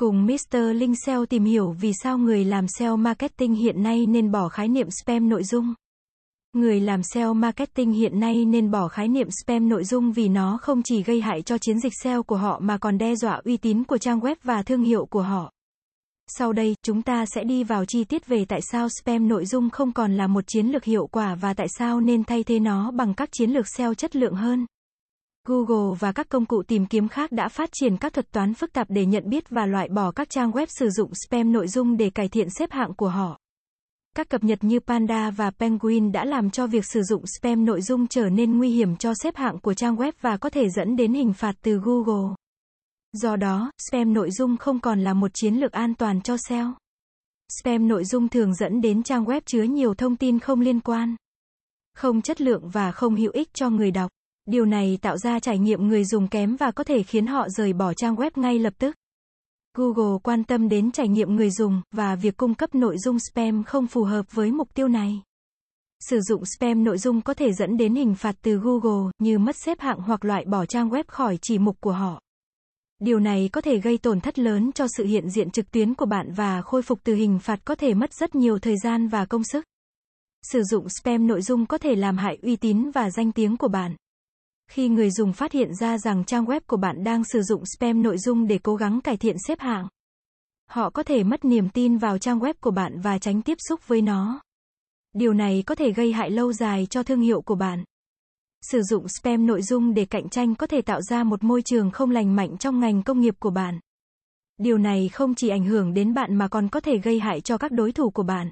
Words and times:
Cùng 0.00 0.26
Mr. 0.26 0.56
Linh 0.74 0.94
SEO 1.06 1.26
tìm 1.26 1.44
hiểu 1.44 1.70
vì 1.80 1.92
sao 2.02 2.18
người 2.18 2.44
làm 2.44 2.68
SEO 2.68 2.96
marketing 2.96 3.54
hiện 3.54 3.82
nay 3.82 4.06
nên 4.06 4.30
bỏ 4.30 4.48
khái 4.48 4.68
niệm 4.68 4.88
spam 4.90 5.28
nội 5.28 5.44
dung. 5.44 5.74
Người 6.52 6.80
làm 6.80 7.02
SEO 7.02 7.34
marketing 7.34 7.92
hiện 7.92 8.20
nay 8.20 8.44
nên 8.44 8.70
bỏ 8.70 8.88
khái 8.88 9.08
niệm 9.08 9.28
spam 9.30 9.68
nội 9.68 9.84
dung 9.84 10.12
vì 10.12 10.28
nó 10.28 10.58
không 10.62 10.82
chỉ 10.84 11.02
gây 11.02 11.20
hại 11.20 11.42
cho 11.42 11.58
chiến 11.58 11.80
dịch 11.80 11.92
SEO 12.02 12.22
của 12.22 12.36
họ 12.36 12.60
mà 12.62 12.78
còn 12.78 12.98
đe 12.98 13.14
dọa 13.14 13.40
uy 13.44 13.56
tín 13.56 13.84
của 13.84 13.98
trang 13.98 14.20
web 14.20 14.36
và 14.42 14.62
thương 14.62 14.82
hiệu 14.82 15.06
của 15.06 15.22
họ. 15.22 15.52
Sau 16.26 16.52
đây, 16.52 16.74
chúng 16.82 17.02
ta 17.02 17.24
sẽ 17.26 17.44
đi 17.44 17.64
vào 17.64 17.84
chi 17.84 18.04
tiết 18.04 18.26
về 18.26 18.44
tại 18.44 18.60
sao 18.72 18.88
spam 18.88 19.28
nội 19.28 19.46
dung 19.46 19.70
không 19.70 19.92
còn 19.92 20.16
là 20.16 20.26
một 20.26 20.44
chiến 20.46 20.66
lược 20.66 20.84
hiệu 20.84 21.06
quả 21.06 21.34
và 21.34 21.54
tại 21.54 21.66
sao 21.78 22.00
nên 22.00 22.24
thay 22.24 22.44
thế 22.44 22.58
nó 22.58 22.90
bằng 22.90 23.14
các 23.14 23.28
chiến 23.32 23.50
lược 23.50 23.68
SEO 23.68 23.94
chất 23.94 24.16
lượng 24.16 24.34
hơn. 24.34 24.66
Google 25.48 25.96
và 25.98 26.12
các 26.12 26.28
công 26.28 26.46
cụ 26.46 26.62
tìm 26.62 26.86
kiếm 26.86 27.08
khác 27.08 27.32
đã 27.32 27.48
phát 27.48 27.68
triển 27.72 27.96
các 27.96 28.12
thuật 28.12 28.32
toán 28.32 28.54
phức 28.54 28.72
tạp 28.72 28.86
để 28.90 29.06
nhận 29.06 29.28
biết 29.28 29.50
và 29.50 29.66
loại 29.66 29.88
bỏ 29.88 30.10
các 30.10 30.30
trang 30.30 30.50
web 30.50 30.66
sử 30.68 30.90
dụng 30.90 31.10
spam 31.26 31.52
nội 31.52 31.68
dung 31.68 31.96
để 31.96 32.10
cải 32.10 32.28
thiện 32.28 32.48
xếp 32.58 32.70
hạng 32.72 32.94
của 32.94 33.08
họ. 33.08 33.38
Các 34.16 34.28
cập 34.28 34.44
nhật 34.44 34.64
như 34.64 34.80
Panda 34.80 35.30
và 35.30 35.50
Penguin 35.50 36.12
đã 36.12 36.24
làm 36.24 36.50
cho 36.50 36.66
việc 36.66 36.84
sử 36.84 37.02
dụng 37.02 37.24
spam 37.26 37.64
nội 37.64 37.82
dung 37.82 38.06
trở 38.06 38.28
nên 38.28 38.58
nguy 38.58 38.70
hiểm 38.70 38.96
cho 38.96 39.12
xếp 39.22 39.36
hạng 39.36 39.58
của 39.58 39.74
trang 39.74 39.96
web 39.96 40.12
và 40.20 40.36
có 40.36 40.50
thể 40.50 40.68
dẫn 40.68 40.96
đến 40.96 41.14
hình 41.14 41.32
phạt 41.32 41.54
từ 41.62 41.80
Google. 41.84 42.34
Do 43.12 43.36
đó, 43.36 43.70
spam 43.90 44.12
nội 44.12 44.30
dung 44.30 44.56
không 44.56 44.80
còn 44.80 45.00
là 45.00 45.14
một 45.14 45.30
chiến 45.34 45.54
lược 45.54 45.72
an 45.72 45.94
toàn 45.94 46.20
cho 46.20 46.36
SEO. 46.48 46.74
Spam 47.60 47.88
nội 47.88 48.04
dung 48.04 48.28
thường 48.28 48.54
dẫn 48.54 48.80
đến 48.80 49.02
trang 49.02 49.24
web 49.24 49.40
chứa 49.46 49.62
nhiều 49.62 49.94
thông 49.94 50.16
tin 50.16 50.38
không 50.38 50.60
liên 50.60 50.80
quan, 50.80 51.16
không 51.94 52.22
chất 52.22 52.40
lượng 52.40 52.68
và 52.68 52.92
không 52.92 53.16
hữu 53.16 53.32
ích 53.32 53.54
cho 53.54 53.70
người 53.70 53.90
đọc. 53.90 54.10
Điều 54.50 54.64
này 54.64 54.98
tạo 55.02 55.18
ra 55.18 55.40
trải 55.40 55.58
nghiệm 55.58 55.88
người 55.88 56.04
dùng 56.04 56.28
kém 56.28 56.56
và 56.56 56.70
có 56.70 56.84
thể 56.84 57.02
khiến 57.02 57.26
họ 57.26 57.48
rời 57.48 57.72
bỏ 57.72 57.94
trang 57.94 58.16
web 58.16 58.30
ngay 58.36 58.58
lập 58.58 58.72
tức. 58.78 58.96
Google 59.76 60.18
quan 60.22 60.44
tâm 60.44 60.68
đến 60.68 60.90
trải 60.90 61.08
nghiệm 61.08 61.36
người 61.36 61.50
dùng 61.50 61.82
và 61.92 62.14
việc 62.14 62.36
cung 62.36 62.54
cấp 62.54 62.74
nội 62.74 62.98
dung 62.98 63.18
spam 63.18 63.64
không 63.64 63.86
phù 63.86 64.04
hợp 64.04 64.26
với 64.32 64.52
mục 64.52 64.74
tiêu 64.74 64.88
này. 64.88 65.22
Sử 66.00 66.20
dụng 66.20 66.42
spam 66.56 66.84
nội 66.84 66.98
dung 66.98 67.20
có 67.20 67.34
thể 67.34 67.52
dẫn 67.52 67.76
đến 67.76 67.94
hình 67.94 68.14
phạt 68.14 68.36
từ 68.42 68.56
Google 68.56 69.10
như 69.18 69.38
mất 69.38 69.56
xếp 69.56 69.80
hạng 69.80 69.98
hoặc 69.98 70.24
loại 70.24 70.44
bỏ 70.44 70.66
trang 70.66 70.90
web 70.90 71.04
khỏi 71.06 71.38
chỉ 71.42 71.58
mục 71.58 71.80
của 71.80 71.92
họ. 71.92 72.20
Điều 72.98 73.18
này 73.18 73.48
có 73.52 73.60
thể 73.60 73.78
gây 73.78 73.98
tổn 73.98 74.20
thất 74.20 74.38
lớn 74.38 74.70
cho 74.74 74.86
sự 74.96 75.04
hiện 75.04 75.30
diện 75.30 75.50
trực 75.50 75.70
tuyến 75.70 75.94
của 75.94 76.06
bạn 76.06 76.32
và 76.32 76.62
khôi 76.62 76.82
phục 76.82 76.98
từ 77.04 77.14
hình 77.14 77.38
phạt 77.38 77.60
có 77.64 77.74
thể 77.74 77.94
mất 77.94 78.12
rất 78.12 78.34
nhiều 78.34 78.58
thời 78.58 78.76
gian 78.84 79.08
và 79.08 79.24
công 79.24 79.44
sức. 79.44 79.64
Sử 80.42 80.62
dụng 80.62 80.86
spam 80.88 81.26
nội 81.26 81.42
dung 81.42 81.66
có 81.66 81.78
thể 81.78 81.94
làm 81.94 82.16
hại 82.16 82.38
uy 82.42 82.56
tín 82.56 82.90
và 82.90 83.10
danh 83.10 83.32
tiếng 83.32 83.56
của 83.56 83.68
bạn. 83.68 83.96
Khi 84.70 84.88
người 84.88 85.10
dùng 85.10 85.32
phát 85.32 85.52
hiện 85.52 85.74
ra 85.74 85.98
rằng 85.98 86.24
trang 86.24 86.44
web 86.44 86.60
của 86.66 86.76
bạn 86.76 87.04
đang 87.04 87.24
sử 87.24 87.42
dụng 87.42 87.62
spam 87.76 88.02
nội 88.02 88.18
dung 88.18 88.46
để 88.46 88.58
cố 88.62 88.76
gắng 88.76 89.00
cải 89.00 89.16
thiện 89.16 89.36
xếp 89.46 89.60
hạng, 89.60 89.88
họ 90.70 90.90
có 90.90 91.02
thể 91.02 91.24
mất 91.24 91.44
niềm 91.44 91.68
tin 91.68 91.96
vào 91.96 92.18
trang 92.18 92.38
web 92.38 92.54
của 92.60 92.70
bạn 92.70 93.00
và 93.00 93.18
tránh 93.18 93.42
tiếp 93.42 93.58
xúc 93.68 93.80
với 93.86 94.02
nó. 94.02 94.40
Điều 95.12 95.32
này 95.32 95.62
có 95.66 95.74
thể 95.74 95.92
gây 95.92 96.12
hại 96.12 96.30
lâu 96.30 96.52
dài 96.52 96.86
cho 96.90 97.02
thương 97.02 97.20
hiệu 97.20 97.42
của 97.42 97.54
bạn. 97.54 97.84
Sử 98.62 98.82
dụng 98.82 99.06
spam 99.08 99.46
nội 99.46 99.62
dung 99.62 99.94
để 99.94 100.04
cạnh 100.04 100.28
tranh 100.28 100.54
có 100.54 100.66
thể 100.66 100.82
tạo 100.82 101.02
ra 101.02 101.24
một 101.24 101.44
môi 101.44 101.62
trường 101.62 101.90
không 101.90 102.10
lành 102.10 102.36
mạnh 102.36 102.58
trong 102.58 102.80
ngành 102.80 103.02
công 103.02 103.20
nghiệp 103.20 103.34
của 103.38 103.50
bạn. 103.50 103.80
Điều 104.58 104.78
này 104.78 105.08
không 105.08 105.34
chỉ 105.34 105.48
ảnh 105.48 105.64
hưởng 105.64 105.94
đến 105.94 106.14
bạn 106.14 106.34
mà 106.34 106.48
còn 106.48 106.68
có 106.68 106.80
thể 106.80 106.98
gây 106.98 107.20
hại 107.20 107.40
cho 107.40 107.58
các 107.58 107.72
đối 107.72 107.92
thủ 107.92 108.10
của 108.10 108.22
bạn. 108.22 108.50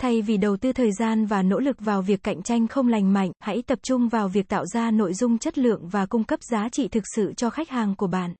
Thay 0.00 0.22
vì 0.22 0.36
đầu 0.36 0.56
tư 0.56 0.72
thời 0.72 0.92
gian 0.92 1.26
và 1.26 1.42
nỗ 1.42 1.58
lực 1.58 1.76
vào 1.80 2.02
việc 2.02 2.22
cạnh 2.22 2.42
tranh 2.42 2.68
không 2.68 2.88
lành 2.88 3.12
mạnh, 3.12 3.32
hãy 3.40 3.62
tập 3.66 3.78
trung 3.82 4.08
vào 4.08 4.28
việc 4.28 4.48
tạo 4.48 4.66
ra 4.66 4.90
nội 4.90 5.14
dung 5.14 5.38
chất 5.38 5.58
lượng 5.58 5.88
và 5.88 6.06
cung 6.06 6.24
cấp 6.24 6.42
giá 6.42 6.68
trị 6.68 6.88
thực 6.88 7.04
sự 7.16 7.32
cho 7.36 7.50
khách 7.50 7.68
hàng 7.68 7.94
của 7.94 8.06
bạn. 8.06 8.34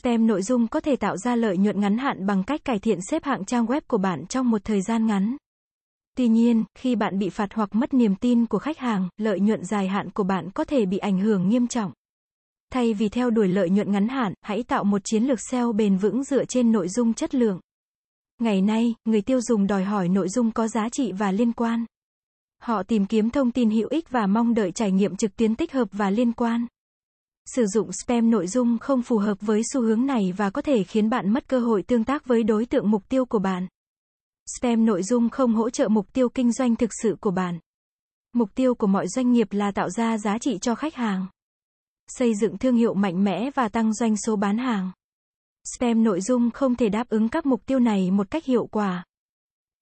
Spam 0.00 0.26
nội 0.26 0.42
dung 0.42 0.68
có 0.68 0.80
thể 0.80 0.96
tạo 0.96 1.16
ra 1.16 1.36
lợi 1.36 1.56
nhuận 1.56 1.80
ngắn 1.80 1.98
hạn 1.98 2.26
bằng 2.26 2.44
cách 2.44 2.64
cải 2.64 2.78
thiện 2.78 2.98
xếp 3.10 3.24
hạng 3.24 3.44
trang 3.44 3.66
web 3.66 3.80
của 3.86 3.98
bạn 3.98 4.26
trong 4.26 4.50
một 4.50 4.64
thời 4.64 4.82
gian 4.82 5.06
ngắn. 5.06 5.36
Tuy 6.16 6.28
nhiên, 6.28 6.64
khi 6.78 6.96
bạn 6.96 7.18
bị 7.18 7.28
phạt 7.28 7.54
hoặc 7.54 7.74
mất 7.74 7.94
niềm 7.94 8.16
tin 8.16 8.46
của 8.46 8.58
khách 8.58 8.78
hàng, 8.78 9.08
lợi 9.16 9.40
nhuận 9.40 9.64
dài 9.64 9.88
hạn 9.88 10.10
của 10.10 10.24
bạn 10.24 10.50
có 10.50 10.64
thể 10.64 10.86
bị 10.86 10.98
ảnh 10.98 11.18
hưởng 11.18 11.48
nghiêm 11.48 11.66
trọng. 11.66 11.92
Thay 12.72 12.94
vì 12.94 13.08
theo 13.08 13.30
đuổi 13.30 13.48
lợi 13.48 13.70
nhuận 13.70 13.92
ngắn 13.92 14.08
hạn, 14.08 14.34
hãy 14.42 14.62
tạo 14.62 14.84
một 14.84 15.00
chiến 15.04 15.24
lược 15.24 15.38
SEO 15.50 15.72
bền 15.72 15.96
vững 15.96 16.24
dựa 16.24 16.44
trên 16.44 16.72
nội 16.72 16.88
dung 16.88 17.14
chất 17.14 17.34
lượng. 17.34 17.60
Ngày 18.38 18.62
nay, 18.62 18.94
người 19.04 19.22
tiêu 19.22 19.40
dùng 19.40 19.66
đòi 19.66 19.84
hỏi 19.84 20.08
nội 20.08 20.28
dung 20.28 20.52
có 20.52 20.68
giá 20.68 20.88
trị 20.88 21.12
và 21.12 21.32
liên 21.32 21.52
quan. 21.52 21.84
Họ 22.62 22.82
tìm 22.82 23.06
kiếm 23.06 23.30
thông 23.30 23.50
tin 23.50 23.70
hữu 23.70 23.88
ích 23.88 24.10
và 24.10 24.26
mong 24.26 24.54
đợi 24.54 24.72
trải 24.72 24.92
nghiệm 24.92 25.16
trực 25.16 25.36
tuyến 25.36 25.54
tích 25.54 25.72
hợp 25.72 25.88
và 25.92 26.10
liên 26.10 26.32
quan. 26.32 26.66
Sử 27.46 27.66
dụng 27.66 27.90
spam 27.92 28.30
nội 28.30 28.46
dung 28.46 28.78
không 28.78 29.02
phù 29.02 29.18
hợp 29.18 29.38
với 29.40 29.62
xu 29.72 29.80
hướng 29.80 30.06
này 30.06 30.32
và 30.36 30.50
có 30.50 30.62
thể 30.62 30.84
khiến 30.84 31.10
bạn 31.10 31.32
mất 31.32 31.48
cơ 31.48 31.58
hội 31.58 31.82
tương 31.82 32.04
tác 32.04 32.26
với 32.26 32.42
đối 32.42 32.66
tượng 32.66 32.90
mục 32.90 33.08
tiêu 33.08 33.24
của 33.24 33.38
bạn. 33.38 33.66
Spam 34.58 34.84
nội 34.84 35.02
dung 35.02 35.28
không 35.28 35.54
hỗ 35.54 35.70
trợ 35.70 35.88
mục 35.88 36.12
tiêu 36.12 36.28
kinh 36.28 36.52
doanh 36.52 36.76
thực 36.76 36.90
sự 37.02 37.16
của 37.20 37.30
bạn. 37.30 37.58
Mục 38.32 38.54
tiêu 38.54 38.74
của 38.74 38.86
mọi 38.86 39.08
doanh 39.08 39.32
nghiệp 39.32 39.48
là 39.50 39.70
tạo 39.70 39.90
ra 39.90 40.18
giá 40.18 40.38
trị 40.38 40.58
cho 40.60 40.74
khách 40.74 40.94
hàng, 40.94 41.26
xây 42.08 42.34
dựng 42.34 42.58
thương 42.58 42.76
hiệu 42.76 42.94
mạnh 42.94 43.24
mẽ 43.24 43.50
và 43.54 43.68
tăng 43.68 43.94
doanh 43.94 44.16
số 44.16 44.36
bán 44.36 44.58
hàng. 44.58 44.92
Spam 45.64 46.04
nội 46.04 46.20
dung 46.20 46.50
không 46.50 46.74
thể 46.74 46.88
đáp 46.88 47.08
ứng 47.08 47.28
các 47.28 47.46
mục 47.46 47.66
tiêu 47.66 47.78
này 47.78 48.10
một 48.10 48.30
cách 48.30 48.44
hiệu 48.44 48.66
quả. 48.66 49.04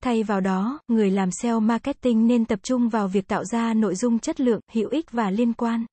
Thay 0.03 0.23
vào 0.23 0.41
đó, 0.41 0.81
người 0.89 1.11
làm 1.11 1.31
SEO 1.31 1.61
marketing 1.61 2.27
nên 2.27 2.45
tập 2.45 2.59
trung 2.63 2.89
vào 2.89 3.09
việc 3.09 3.29
tạo 3.29 3.45
ra 3.45 3.75
nội 3.75 3.95
dung 3.95 4.19
chất 4.19 4.41
lượng, 4.41 4.61
hữu 4.73 4.89
ích 4.89 5.13
và 5.13 5.31
liên 5.31 5.53
quan. 5.53 5.87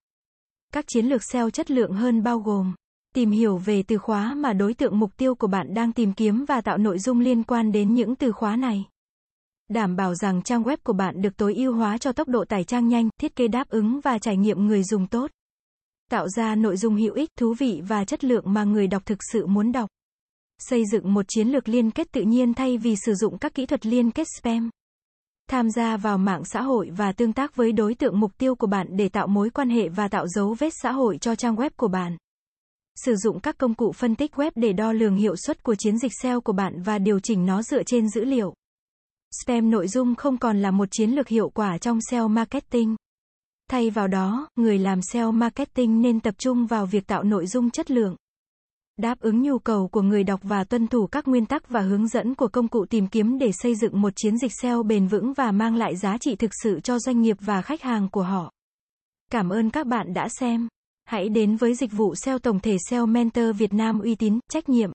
Các 0.73 0.85
chiến 0.87 1.05
lược 1.05 1.23
SEO 1.23 1.49
chất 1.49 1.71
lượng 1.71 1.91
hơn 1.91 2.23
bao 2.23 2.39
gồm 2.39 2.73
tìm 3.15 3.31
hiểu 3.31 3.57
về 3.57 3.83
từ 3.83 3.97
khóa 3.97 4.33
mà 4.33 4.53
đối 4.53 4.73
tượng 4.73 4.99
mục 4.99 5.17
tiêu 5.17 5.35
của 5.35 5.47
bạn 5.47 5.73
đang 5.73 5.93
tìm 5.93 6.13
kiếm 6.13 6.45
và 6.45 6.61
tạo 6.61 6.77
nội 6.77 6.99
dung 6.99 7.19
liên 7.19 7.43
quan 7.43 7.71
đến 7.71 7.93
những 7.93 8.15
từ 8.15 8.31
khóa 8.31 8.55
này. 8.55 8.85
Đảm 9.69 9.95
bảo 9.95 10.15
rằng 10.15 10.41
trang 10.41 10.63
web 10.63 10.77
của 10.83 10.93
bạn 10.93 11.21
được 11.21 11.37
tối 11.37 11.55
ưu 11.55 11.73
hóa 11.73 11.97
cho 11.97 12.11
tốc 12.11 12.27
độ 12.27 12.45
tải 12.45 12.63
trang 12.63 12.87
nhanh, 12.87 13.09
thiết 13.21 13.35
kế 13.35 13.47
đáp 13.47 13.69
ứng 13.69 13.99
và 13.99 14.17
trải 14.17 14.37
nghiệm 14.37 14.67
người 14.67 14.83
dùng 14.83 15.07
tốt 15.07 15.31
tạo 16.09 16.29
ra 16.29 16.55
nội 16.55 16.77
dung 16.77 16.95
hữu 16.95 17.13
ích, 17.13 17.29
thú 17.37 17.53
vị 17.59 17.81
và 17.87 18.05
chất 18.05 18.23
lượng 18.23 18.43
mà 18.53 18.63
người 18.63 18.87
đọc 18.87 19.05
thực 19.05 19.19
sự 19.31 19.45
muốn 19.45 19.71
đọc. 19.71 19.89
Xây 20.59 20.83
dựng 20.91 21.13
một 21.13 21.25
chiến 21.27 21.47
lược 21.47 21.69
liên 21.69 21.91
kết 21.91 22.11
tự 22.11 22.21
nhiên 22.21 22.53
thay 22.53 22.77
vì 22.77 22.95
sử 22.95 23.13
dụng 23.13 23.37
các 23.37 23.53
kỹ 23.53 23.65
thuật 23.65 23.85
liên 23.85 24.11
kết 24.11 24.27
spam. 24.39 24.69
Tham 25.49 25.71
gia 25.71 25.97
vào 25.97 26.17
mạng 26.17 26.45
xã 26.45 26.61
hội 26.61 26.89
và 26.97 27.11
tương 27.11 27.33
tác 27.33 27.55
với 27.55 27.71
đối 27.71 27.95
tượng 27.95 28.19
mục 28.19 28.31
tiêu 28.37 28.55
của 28.55 28.67
bạn 28.67 28.87
để 28.91 29.09
tạo 29.09 29.27
mối 29.27 29.49
quan 29.49 29.69
hệ 29.69 29.89
và 29.89 30.07
tạo 30.07 30.27
dấu 30.27 30.55
vết 30.59 30.73
xã 30.81 30.91
hội 30.91 31.17
cho 31.17 31.35
trang 31.35 31.55
web 31.55 31.69
của 31.77 31.87
bạn. 31.87 32.17
Sử 32.95 33.15
dụng 33.15 33.39
các 33.39 33.57
công 33.57 33.73
cụ 33.73 33.91
phân 33.91 34.15
tích 34.15 34.31
web 34.35 34.51
để 34.55 34.73
đo 34.73 34.91
lường 34.91 35.15
hiệu 35.15 35.35
suất 35.35 35.63
của 35.63 35.75
chiến 35.75 35.97
dịch 35.97 36.11
SEO 36.21 36.41
của 36.41 36.53
bạn 36.53 36.81
và 36.81 36.97
điều 36.97 37.19
chỉnh 37.19 37.45
nó 37.45 37.61
dựa 37.61 37.83
trên 37.83 38.09
dữ 38.09 38.25
liệu. 38.25 38.53
Spam 39.43 39.69
nội 39.69 39.87
dung 39.87 40.15
không 40.15 40.37
còn 40.37 40.61
là 40.61 40.71
một 40.71 40.87
chiến 40.91 41.11
lược 41.11 41.27
hiệu 41.27 41.49
quả 41.49 41.77
trong 41.77 41.99
SEO 42.01 42.27
marketing. 42.27 42.95
Thay 43.69 43.89
vào 43.89 44.07
đó, 44.07 44.47
người 44.55 44.79
làm 44.79 45.01
SEO 45.01 45.31
marketing 45.31 46.01
nên 46.01 46.19
tập 46.19 46.35
trung 46.37 46.65
vào 46.65 46.85
việc 46.85 47.07
tạo 47.07 47.23
nội 47.23 47.47
dung 47.47 47.69
chất 47.69 47.91
lượng. 47.91 48.15
Đáp 48.97 49.19
ứng 49.19 49.41
nhu 49.41 49.59
cầu 49.59 49.87
của 49.87 50.01
người 50.01 50.23
đọc 50.23 50.39
và 50.43 50.63
tuân 50.63 50.87
thủ 50.87 51.07
các 51.07 51.27
nguyên 51.27 51.45
tắc 51.45 51.69
và 51.69 51.81
hướng 51.81 52.07
dẫn 52.07 52.35
của 52.35 52.47
công 52.47 52.67
cụ 52.67 52.85
tìm 52.85 53.07
kiếm 53.07 53.37
để 53.37 53.51
xây 53.51 53.75
dựng 53.75 54.01
một 54.01 54.13
chiến 54.15 54.37
dịch 54.37 54.51
SEO 54.61 54.83
bền 54.83 55.07
vững 55.07 55.33
và 55.33 55.51
mang 55.51 55.75
lại 55.75 55.95
giá 55.95 56.17
trị 56.17 56.35
thực 56.35 56.51
sự 56.63 56.79
cho 56.79 56.99
doanh 56.99 57.21
nghiệp 57.21 57.37
và 57.39 57.61
khách 57.61 57.81
hàng 57.81 58.09
của 58.09 58.23
họ. 58.23 58.51
Cảm 59.31 59.49
ơn 59.49 59.69
các 59.69 59.87
bạn 59.87 60.13
đã 60.13 60.27
xem. 60.39 60.67
Hãy 61.05 61.29
đến 61.29 61.55
với 61.55 61.75
dịch 61.75 61.91
vụ 61.91 62.15
SEO 62.15 62.39
tổng 62.39 62.59
thể 62.59 62.77
SEO 62.89 63.05
Mentor 63.05 63.57
Việt 63.57 63.73
Nam 63.73 63.99
uy 63.99 64.15
tín, 64.15 64.39
trách 64.51 64.69
nhiệm, 64.69 64.91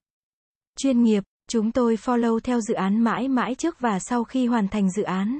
chuyên 0.77 1.03
nghiệp. 1.03 1.23
Chúng 1.49 1.71
tôi 1.71 1.95
follow 1.95 2.39
theo 2.39 2.61
dự 2.61 2.73
án 2.73 2.99
mãi 2.99 3.27
mãi 3.27 3.55
trước 3.55 3.79
và 3.79 3.99
sau 3.99 4.23
khi 4.23 4.47
hoàn 4.47 4.67
thành 4.67 4.91
dự 4.91 5.03
án. 5.03 5.39